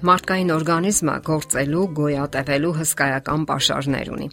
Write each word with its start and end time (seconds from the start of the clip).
Մարդկային 0.00 0.52
օրգանիզմը 0.54 1.14
գործելու, 1.26 1.82
գոյատևելու 1.98 2.70
հսկայական 2.78 3.42
ապաշարներ 3.44 4.10
ունի։ 4.14 4.28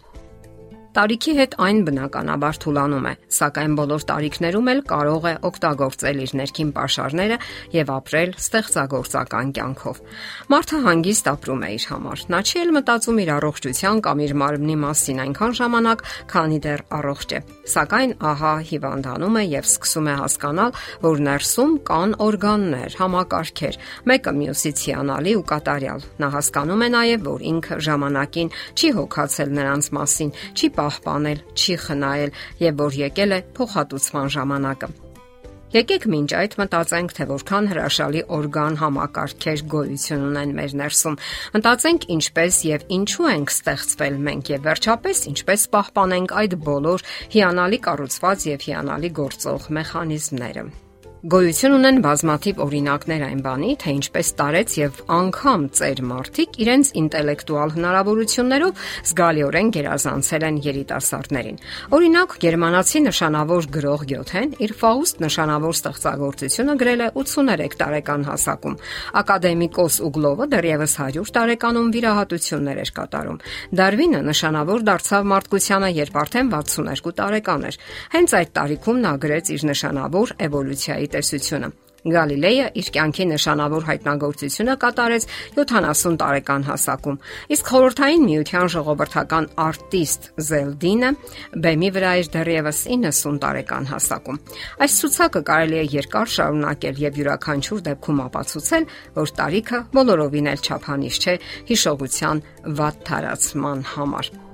Տարիքի 0.98 1.32
հետ 1.38 1.52
այն 1.62 1.80
բնականաբար 1.86 2.56
թուլանում 2.58 3.04
է, 3.06 3.10
սակայն 3.30 3.74
բոլոր 3.78 4.04
տարիքներում 4.08 4.70
էլ 4.72 4.80
կարող 4.90 5.26
է 5.30 5.34
օգտագործել 5.46 6.22
իր 6.24 6.32
ներքին 6.40 6.72
ապաշարները 6.74 7.36
եւ 7.76 7.92
ապրել 7.94 8.32
ստեղծագործական 8.42 9.52
կյանքով։ 9.58 10.00
Մարդը 10.50 10.80
հանգիստ 10.88 11.30
ապրում 11.32 11.62
է 11.62 11.70
իր 11.78 11.86
համար։ 11.92 12.24
Նա 12.34 12.40
չի 12.42 12.58
էլ 12.58 12.72
մտածում 12.78 13.20
իր 13.22 13.30
առողջության 13.38 14.02
կամ 14.08 14.22
իր 14.26 14.34
մարմնի 14.42 14.76
մասին 14.82 15.22
այնքան 15.22 15.54
ժամանակ, 15.58 16.02
քանի 16.34 16.58
դեռ 16.66 16.82
առողջ 16.98 17.28
է։ 17.38 17.40
Սակայն 17.78 18.12
ահա 18.32 18.52
հիվանդանում 18.72 19.38
է 19.38 19.44
եւ 19.54 19.70
սկսում 19.70 20.08
է 20.08 20.14
հասկանալ, 20.18 20.76
որ 21.04 21.22
ներսում 21.28 21.72
կան 21.88 22.16
օրգաններ, 22.26 22.98
համակարգեր, 22.98 23.80
մեկը 24.08 24.34
մյուսից 24.38 24.84
հիանալի 24.88 25.32
ու 25.38 25.46
կատարյալ։ 25.52 26.06
Նա 26.18 26.28
հասկանում 26.34 26.82
է 26.82 26.90
նաեւ, 26.98 27.24
որ 27.28 27.46
ինքը 27.52 27.80
ժամանակին 27.86 28.52
չի 28.78 28.88
հոգացել 28.98 29.52
նրանց 29.58 29.92
մասին, 29.98 30.32
չի 30.58 30.68
պահպանել, 30.88 31.44
չի 31.54 31.76
խնայել 31.84 32.40
եւ 32.68 32.80
որ 32.88 32.98
եկել 33.04 33.36
է 33.38 33.44
փոխհատուցման 33.58 34.34
ժամանակը։ 34.38 34.96
Եկեք 35.68 36.04
մինչ 36.08 36.30
այդ 36.32 36.54
մտածենք, 36.56 37.10
թե 37.12 37.24
որքան 37.28 37.66
հրաշալի 37.68 38.22
օրգան 38.38 38.78
համակարգեր 38.80 39.64
գոյություն 39.74 40.24
ունեն 40.30 40.54
մեր 40.56 40.76
ներսում։ 40.80 41.18
Մտածենք 41.58 42.08
ինչպես 42.16 42.62
եւ 42.70 42.88
ինչու 42.96 43.28
ենք 43.34 43.54
ստեղծվել 43.58 44.18
մենք 44.32 44.52
եւ 44.54 44.66
վերջապես 44.70 45.24
ինչպես 45.34 45.68
պահպանենք 45.76 46.36
այդ 46.40 46.60
բոլոր 46.72 47.08
հիանալի 47.36 47.84
կառուցված 47.84 48.50
եւ 48.54 48.68
հիանալի 48.72 49.16
գործող 49.20 49.72
մեխանիզմները։ 49.76 50.70
Գոյություն 51.18 51.72
ունեն 51.74 51.96
բազմաթիվ 51.98 52.60
օրինակներ 52.62 53.22
այն 53.26 53.38
բանի, 53.42 53.70
թե 53.82 53.92
ինչպես 53.96 54.28
տարեց 54.38 54.74
եւ 54.78 54.98
անգամ 55.10 55.62
ծեր 55.74 56.02
մարդիկ 56.06 56.58
իրենց 56.62 56.90
ինտելեկտուալ 57.00 57.72
հնարավորություններով 57.74 58.84
զգալիորեն 59.10 59.72
գերազանցել 59.74 60.46
են 60.48 60.60
երիտասարդներին։ 60.68 61.58
Օրինակ, 61.98 62.36
գերմանացի 62.44 63.02
նշանավոր 63.08 63.66
գրող 63.74 64.04
Գյոթեն 64.12 64.54
իր 64.62 64.74
Ֆաուստ 64.78 65.22
նշանավոր 65.26 65.74
ստեղծագործությունը 65.78 66.78
գրել 66.78 67.02
է 67.02 67.10
83 67.18 67.76
տարեկան 67.82 68.28
հասակում։ 68.30 68.78
Ակադեմիկոս 69.18 69.98
Ուգլովը 70.06 70.48
դեռևս 70.54 70.96
100 71.02 71.34
տարեկանում 71.34 71.90
վիրահատություններ 71.98 72.78
էր 72.86 72.94
կատարում։ 72.94 73.42
Դարվինը 73.82 74.22
նշանավոր 74.28 74.86
դարձավ 74.86 75.28
մարդկությանը, 75.34 75.90
երբ 75.98 76.22
արդեն 76.22 76.54
62 76.54 77.14
տարեկան 77.18 77.68
էր։ 77.72 77.82
Հենց 78.14 78.38
այդ 78.38 78.54
տարիքում 78.58 79.02
նա 79.08 79.12
գրեց 79.26 79.52
իր 79.58 79.68
նշանավոր 79.72 80.36
էվոլյուցիայի 80.46 81.07
տեսությունը։ 81.16 81.76
Գալիլեյը 82.06 82.66
իր 82.78 82.88
կյանքի 82.94 83.24
նշանավոր 83.32 83.86
հայտնագործությունը 83.88 84.74
կատարեց 84.84 85.26
70 85.58 86.16
տարեկան 86.22 86.66
հասակում, 86.68 87.18
իսկ 87.56 87.70
խորհրդային 87.72 88.24
միության 88.28 88.70
ժողովրդական 88.74 89.48
արտիստ 89.66 90.28
Զելդինը 90.48 91.10
բեմի 91.66 91.90
վրա 91.98 92.14
էր 92.22 92.30
դեռևս 92.38 92.82
90 92.94 93.42
տարեկան 93.44 93.90
հասակում։ 93.92 94.40
Այս 94.86 94.98
ցուցակը 95.02 95.44
կարելի 95.50 95.78
է 95.82 95.86
երկար 95.98 96.34
շարունակել 96.38 97.02
եւ 97.04 97.22
յուրաքանչյուր 97.22 97.86
դեպքում 97.90 98.22
ապացուցել, 98.28 98.90
որ 99.18 99.32
տարիքը 99.42 99.84
բոլորովին 99.98 100.52
էլ 100.54 100.68
չափանիշ 100.68 101.22
չէ 101.24 101.38
հիշողության 101.72 102.44
վատ 102.78 103.02
թարացման 103.10 103.88
համար։ 103.96 104.47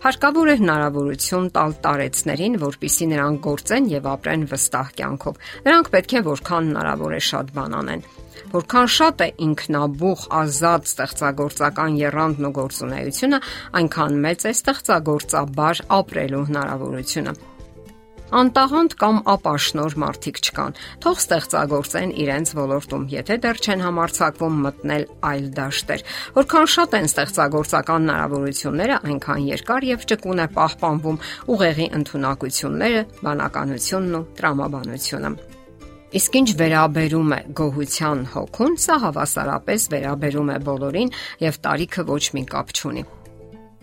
Հարկավոր 0.00 0.48
է 0.48 0.52
հնարավորություն 0.56 1.48
տալ 1.52 1.74
տարեցներին, 1.84 2.54
որpիսի 2.62 3.08
նրանք 3.10 3.42
գործեն 3.46 3.88
եւ 3.90 4.06
ապրեն 4.14 4.46
վստահ 4.48 4.94
կյանքով։ 5.00 5.42
Նրանք 5.66 5.90
պետք 5.94 6.14
է 6.16 6.22
որքան 6.30 6.70
հնարավոր 6.70 7.16
է 7.18 7.20
շատ 7.26 7.52
բան 7.58 7.76
անեն։ 7.80 8.06
Որքան 8.54 8.90
շատ 8.96 9.24
է 9.26 9.28
ինքնաբուխ, 9.50 10.24
ազատ 10.40 10.90
ստեղծագործական 10.90 12.00
երանդն 12.00 12.48
ու 12.48 12.54
գործունեությունը, 12.62 13.44
այնքան 13.82 14.18
մեծ 14.24 14.48
է 14.48 14.56
ստեղծագործաբար 14.56 15.86
ապրելու 16.00 16.44
հնարավորությունը 16.48 17.38
անտաղանդ 18.30 18.94
կամ 19.00 19.16
ապաշնոր 19.32 19.96
մարդիկ 20.00 20.40
չկան։ 20.40 20.76
Թող 21.02 21.20
ստեղծագործեն 21.20 22.12
իրենց 22.22 22.52
ոլորտում, 22.58 23.06
եթե 23.10 23.38
դեռ 23.42 23.60
չեն 23.64 23.84
համարցակվում 23.86 24.58
մտնել 24.66 25.06
այլ 25.30 25.46
դաշտեր։ 25.58 26.04
Որքան 26.38 26.68
շատ 26.74 26.96
են 27.00 27.08
ստեղծագործական 27.10 28.06
հնարավորությունները, 28.06 28.98
այնքան 29.10 29.46
երկար 29.50 29.88
եւ 29.90 30.04
ճկուն 30.10 30.40
է 30.40 30.48
պահպանվում 30.56 31.22
ուղեղի 31.50 31.86
ընտունակությունները, 32.00 33.02
բանականությունն 33.26 34.20
ու 34.20 34.26
տրամաբանությունը։ 34.40 35.32
Իսկ 36.10 36.36
ինչ 36.40 36.50
վերաբերում 36.58 37.32
է 37.36 37.40
գոհության 37.54 38.22
հոգուն, 38.32 38.72
սա 38.82 38.96
հավասարապես 39.04 39.84
վերաբերում 39.94 40.50
է 40.50 40.58
բոլորին 40.66 41.12
եւ 41.44 41.58
տարիքը 41.66 42.04
ոչ 42.10 42.24
մի 42.34 42.42
կապ 42.50 42.72
չունի։ 42.74 43.04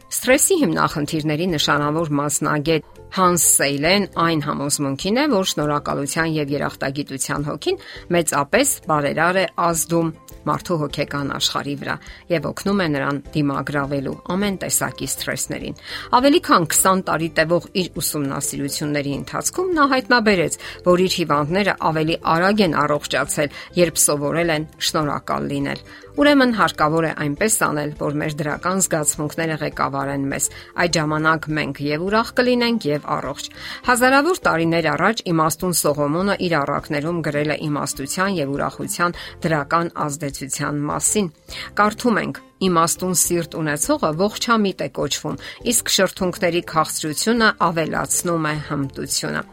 Ստրեսի 0.08 0.56
հիմնախնդիրների 0.64 1.48
նշանավոր 1.56 2.12
մասնագետ 2.20 2.97
Հանս 3.16 3.44
Սեյլեն 3.58 4.06
այն 4.20 4.42
համոզմունքին 4.46 5.20
է, 5.22 5.26
որ 5.32 5.46
շնորհակալության 5.52 6.34
եւ 6.38 6.54
երախտագիտության 6.58 7.46
հոգին 7.48 7.78
մեծապես 8.14 8.74
բարերար 8.92 9.40
է 9.42 9.46
ազդում 9.68 10.10
մարդու 10.48 10.78
հոգեկան 10.82 11.32
աշխարհի 11.38 11.76
վրա 11.82 11.96
եւ 12.32 12.48
օգնում 12.52 12.82
է 12.84 12.88
նրան 12.94 13.20
դիմագրավելու 13.34 14.16
ամեն 14.36 14.60
տեսակի 14.64 15.08
սթրեսներին։ 15.12 15.80
Ավելի 16.18 16.42
քան 16.48 16.68
20 16.78 17.04
տարի 17.10 17.30
տևող 17.40 17.68
իր 17.82 17.90
ուսումնասիրությունների 18.02 19.14
ընթացքում 19.18 19.72
նա 19.78 19.88
հայտնաբերեց, 19.94 20.60
որ 20.88 21.06
իր 21.08 21.18
հիվանդները 21.18 21.78
ավելի 21.92 22.20
արագ 22.38 22.64
են 22.68 22.78
առողջացել, 22.88 23.58
երբ 23.82 24.02
սովորել 24.08 24.54
են 24.58 24.68
շնորհակալ 24.88 25.50
լինել։ 25.52 25.84
Ուրեմն 26.18 26.54
հարկավոր 26.58 27.06
է 27.06 27.10
այնպես 27.22 27.56
անել, 27.62 27.92
որ 28.00 28.16
մեր 28.18 28.36
դրական 28.40 28.80
զգացմունքները 28.82 29.56
ղեկավարեն 29.62 30.24
մեզ։ 30.32 30.46
Այդ 30.82 30.96
ժամանակ 30.98 31.44
մենք 31.58 31.82
եւ 31.86 32.06
ուրախ 32.08 32.32
կլինենք 32.40 32.88
եւ 32.90 33.06
առողջ։ 33.16 33.50
Հազարավոր 33.86 34.40
տարիներ 34.48 34.88
առաջ 34.98 35.22
իմաստուն 35.30 35.78
Սողոմոնը 35.78 36.38
իր 36.48 36.56
առակներում 36.58 37.20
գրել 37.28 37.54
է 37.54 37.58
իմաստության 37.68 38.40
եւ 38.42 38.56
ուրախության 38.58 39.16
դրական 39.46 39.92
ազդեցության 40.08 40.80
մասին։ 40.90 41.30
Կարդում 41.78 42.18
ենք. 42.26 42.42
Իմաստուն 42.58 43.14
սիրտ 43.22 43.60
ունեցողը 43.62 44.10
ողջամիտ 44.18 44.82
է 44.82 44.90
կոչվում, 44.98 45.38
իսկ 45.70 45.94
շրթունքների 45.98 46.64
քաղցրությունը 46.74 47.52
ավելացնում 47.68 48.50
է 48.50 48.56
հմտությունը։ 48.72 49.46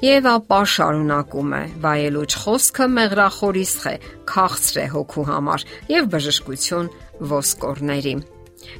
Եվ 0.00 0.26
ապա 0.30 0.58
շարունակում 0.72 1.50
է. 1.52 1.62
վայելուչ 1.84 2.30
խոսքը 2.42 2.86
մեղրախորիսխ 2.96 3.82
է, 3.90 3.96
քաղցր 4.32 4.78
է 4.80 4.86
հոգու 4.96 5.24
համար 5.28 5.64
եւ 5.92 6.08
բժշկություն 6.14 6.88
ոսկորների։ 7.32 8.14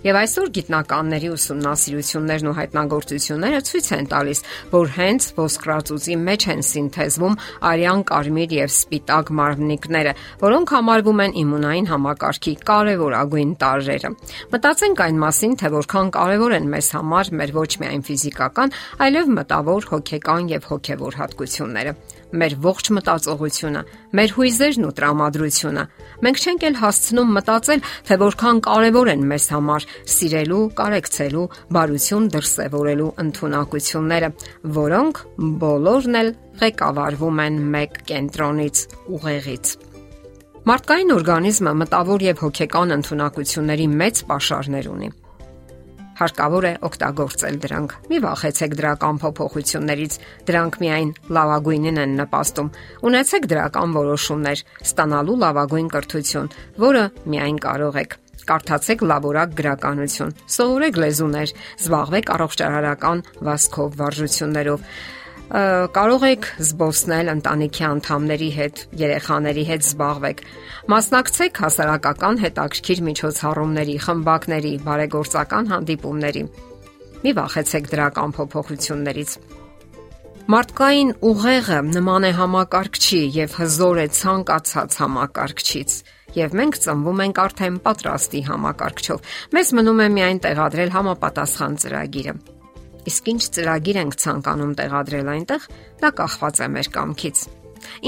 Եվ 0.04 0.16
այսօր 0.20 0.50
գիտնականների 0.56 1.28
ուսումնասիրություններն 1.34 2.48
ու 2.50 2.54
հայտնագործությունները 2.56 3.60
ցույց 3.68 3.88
են 3.96 4.06
տալիս, 4.10 4.40
որ 4.72 4.92
հենց 4.96 5.26
ոսկրածուծի 5.40 6.16
մեջ 6.20 6.46
են 6.54 6.62
սինթեզվում 6.70 7.36
արյան, 7.70 8.04
կարմիր 8.10 8.54
եւ 8.60 8.70
սպիտակ 8.74 9.32
մարմնիկները, 9.40 10.14
որոնք 10.44 10.74
համարվում 10.76 11.22
են 11.24 11.36
իմունային 11.44 11.90
համակարգի 11.90 12.54
կարևորագույն 12.70 13.52
տարրերը։ 13.60 14.12
Մտածենք 14.54 15.04
այն 15.04 15.20
մասին, 15.24 15.58
թե 15.60 15.72
որքան 15.76 16.14
կարևոր 16.20 16.56
են 16.60 16.70
մեզ 16.76 16.88
համար 16.96 17.34
մեր 17.40 17.54
ոչ 17.60 17.70
միայն 17.84 18.06
ֆիզիկական, 18.08 18.74
այլև 19.04 19.34
մտավոր, 19.40 19.90
հոգեկան 19.90 20.50
եւ 20.56 20.70
հոգեվոր 20.70 21.20
հատկությունները 21.20 21.94
մեր 22.30 22.54
ողջ 22.62 22.90
մտածողությունը, 22.94 23.80
մեր 24.14 24.34
հույզերն 24.36 24.86
ու 24.86 24.92
տրամադրությունը։ 24.98 25.84
Մենք 26.24 26.42
չենք 26.44 26.66
էլ 26.68 26.76
հասցնում 26.80 27.32
մտածել, 27.36 27.80
թե 28.06 28.18
որքան 28.20 28.60
կարևոր 28.66 29.10
են 29.14 29.24
մեզ 29.30 29.46
համար 29.54 29.69
սիրելու, 30.14 30.62
կարեկցելու, 30.80 31.44
բարություն 31.76 32.28
դրսևորելու 32.34 33.10
ընտունակությունները, 33.24 34.32
որոնք 34.80 35.22
բոլորն 35.64 36.20
էլ 36.20 36.34
ղեկավարվում 36.64 37.40
են 37.46 37.62
մեկ 37.76 38.02
կենտրոնից՝ 38.10 38.84
ուղեղից։ 39.20 39.74
Մարդկային 40.70 41.16
օրգանիզմը 41.16 41.72
մտավոր 41.84 42.28
եւ 42.30 42.44
հոգեկան 42.44 42.94
ընտունակությունների 43.00 43.90
մեծ 44.00 44.24
pašարներ 44.28 44.92
ունի 44.92 45.10
հարկավոր 46.20 46.64
է 46.68 46.72
օգտագործել 46.84 47.58
դրանք։ 47.64 47.92
Մի 48.10 48.18
վախեցեք 48.24 48.74
դրական 48.80 49.20
փոփոխություններից, 49.22 50.16
դրանք 50.50 50.78
միայն 50.84 51.12
լավագույնին 51.36 52.00
են 52.04 52.16
նպաստում։ 52.20 52.72
Ունեցեք 53.10 53.46
դրական 53.54 53.94
որոշումներ, 53.96 54.64
ստանալու 54.84 55.38
լավագույն 55.44 55.92
կրթություն, 55.96 56.50
որը 56.84 57.04
միայն 57.24 57.62
կարող 57.64 58.02
եք 58.04 58.18
կարդացեք 58.48 59.04
լավորակ 59.10 59.54
գրականություն, 59.60 60.34
սովորեք 60.56 61.00
լեզուներ, 61.04 61.54
զբաղվեք 61.84 62.34
առողջարարական 62.36 63.24
վասկով 63.50 63.98
վարժություններով 64.00 64.84
կարող 65.50 66.24
եք 66.30 66.44
զբոսնել 66.62 67.30
ընտանիքի 67.32 67.84
անդամների 67.88 68.50
հետ, 68.54 68.82
երեխաների 69.00 69.64
հետ 69.66 69.86
զբաղվեք։ 69.88 70.42
Մասնակցեք 70.94 71.58
հասարակական 71.64 72.36
հետաքրքիր 72.44 73.00
միջոցառումների, 73.08 73.96
խմբակների, 74.06 74.72
բարեգործական 74.86 75.72
հանդիպումների։ 75.74 76.44
Մի 77.24 77.32
վախեցեք 77.40 77.90
դրական 77.90 78.36
փոփոխություններից։ 78.38 79.34
Մարդկային 80.50 81.10
ուղեղը 81.30 81.80
նման 81.98 82.24
է 82.26 82.32
համակարգչի 82.38 83.20
եւ 83.34 83.58
հզոր 83.58 83.98
է 84.02 84.06
ցանկացած 84.20 84.96
համակարգչից։ 85.02 85.98
եւ 86.36 86.56
մենք 86.60 86.78
ծնվում 86.84 87.22
ենք 87.24 87.40
արդեն 87.44 87.76
պատրաստի 87.86 88.40
համակարգչով։ 88.50 89.30
Մեզ 89.56 89.72
մնում 89.78 90.00
է 90.00 90.08
միայն 90.16 90.40
տեղադրել 90.46 90.94
համապատասխան 90.96 91.76
ծրագիրը։ 91.84 92.34
Իսկ 93.10 93.30
ինչ 93.32 93.42
ծրագիր 93.56 94.00
ենք 94.00 94.18
ցանկանում 94.20 94.74
տեղադրել 94.80 95.30
այնտեղ, 95.34 95.68
դա 96.00 96.10
կախված 96.20 96.60
է 96.60 96.68
մեր 96.76 96.90
կամքից։ 96.96 97.44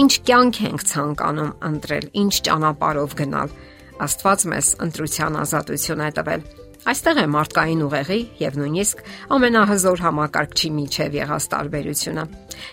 Ինչ 0.03 0.13
կյանք 0.29 0.59
ենք 0.69 0.83
ցանկանում 0.93 1.55
ընտրել, 1.73 2.07
ինչ 2.23 2.35
ճանապարով 2.49 3.15
գնալ։ 3.23 3.55
Աստված 4.03 4.45
մեզ 4.53 4.69
ընտրության 4.87 5.39
ազատություն 5.43 6.03
է 6.03 6.11
տվել 6.19 6.45
Այստեղ 6.83 7.19
է 7.23 7.25
մարդկային 7.31 7.83
ուղեղի 7.87 8.17
եւ 8.43 8.57
նույնիսկ 8.59 9.03
ամենահզոր 9.37 10.01
համակարգչի 10.03 10.71
միջև 10.79 11.13
եղած 11.15 11.45
տարբերությունը։ 11.53 12.25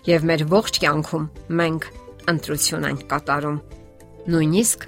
Եվ 0.10 0.25
մեր 0.30 0.44
ողջ 0.50 0.80
կյանքում 0.81 1.28
մենք 1.60 1.86
ընտրություն 2.34 2.88
ենք 2.90 3.04
կատարում, 3.13 3.60
նույնիսկ 4.34 4.88